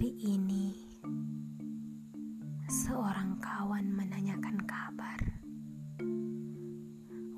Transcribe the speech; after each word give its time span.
hari 0.00 0.16
ini 0.32 0.72
seorang 2.72 3.36
kawan 3.36 3.84
menanyakan 3.92 4.56
kabar. 4.64 5.20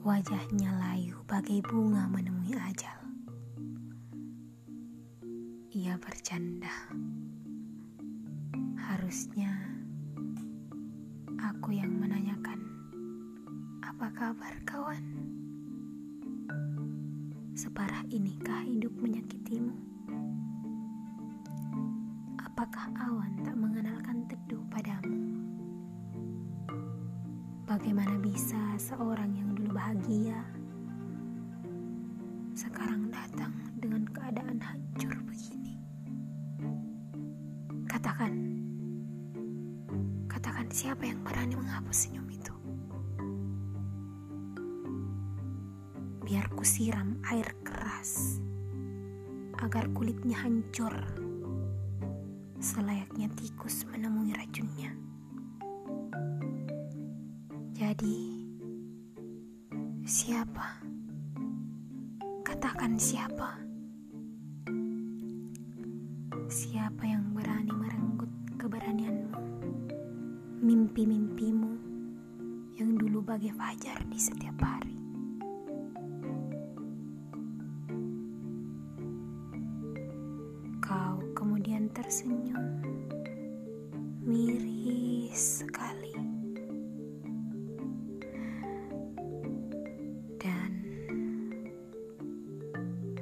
Wajahnya 0.07 0.71
layu 0.79 1.19
bagai 1.27 1.59
bunga 1.67 2.07
menemui 2.07 2.55
ajal. 2.55 3.03
Ia 5.75 5.99
bercanda. 5.99 6.71
Harusnya 8.79 9.59
aku 11.43 11.75
yang 11.75 11.99
menanyakan, 11.99 12.63
"Apa 13.83 14.07
kabar, 14.15 14.55
kawan? 14.63 15.03
Separah 17.59 18.07
inikah 18.07 18.63
hidup 18.63 18.95
menyakitimu?" 19.03 19.75
Apakah 22.53 22.93
awan 23.09 23.33
tak 23.49 23.57
mengenalkan 23.57 24.29
teduh 24.29 24.61
padamu? 24.69 25.41
Bagaimana 27.65 28.21
bisa 28.21 28.61
seorang 28.77 29.33
yang 29.33 29.57
dulu 29.57 29.73
bahagia 29.73 30.37
sekarang 32.53 33.09
datang 33.09 33.57
dengan 33.81 34.05
keadaan 34.13 34.61
hancur 34.61 35.17
begini? 35.25 35.81
Katakan, 37.89 38.37
katakan 40.29 40.69
siapa 40.69 41.09
yang 41.09 41.25
berani 41.25 41.57
menghapus 41.57 42.05
senyum 42.05 42.29
itu? 42.29 42.53
Biar 46.21 46.53
kusiram 46.53 47.17
air 47.33 47.49
keras 47.65 48.45
agar 49.57 49.89
kulitnya 49.97 50.37
hancur 50.37 50.93
selayaknya 52.63 53.27
tikus 53.35 53.83
menemui 53.91 54.31
racunnya. 54.39 54.95
Jadi, 57.75 58.47
siapa? 60.07 60.79
Katakan 62.47 62.95
siapa? 63.03 63.59
Siapa 66.47 67.03
yang 67.03 67.35
berani 67.35 67.75
merenggut 67.75 68.31
keberanianmu? 68.55 69.43
Mimpi-mimpimu 70.63 71.73
yang 72.79 72.95
dulu 72.95 73.27
bagai 73.27 73.51
fajar 73.59 73.99
di 74.07 74.19
setiap 74.23 74.55
hari. 74.63 75.03
Kau 80.83 81.25
kemudian 81.33 81.89
tersenyum, 81.97 82.52
sekali. 85.33 86.13
Dan 90.37 90.71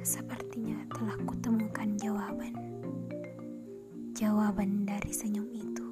sepertinya 0.03 0.75
telah 0.91 1.15
kutemukan 1.23 1.95
jawaban. 1.95 2.51
Jawaban 4.11 4.83
dari 4.83 5.15
senyum 5.15 5.47
itu. 5.55 5.87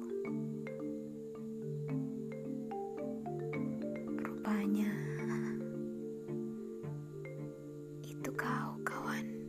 Rupanya 4.20 4.92
itu 8.04 8.30
kau, 8.36 8.76
kawan. 8.84 9.39